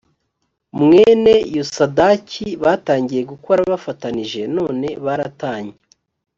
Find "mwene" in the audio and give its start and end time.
0.81-1.33